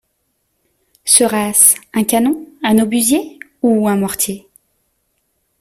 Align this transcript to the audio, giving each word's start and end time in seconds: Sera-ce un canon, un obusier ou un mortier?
Sera-ce 1.05 1.75
un 1.93 2.03
canon, 2.03 2.47
un 2.63 2.79
obusier 2.79 3.37
ou 3.61 3.87
un 3.87 3.97
mortier? 3.97 4.47